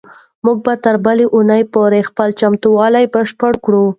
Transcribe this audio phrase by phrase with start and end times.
[0.45, 3.85] موږ به تر بلې اونۍ پورې خپل چمتووالی بشپړ کړو.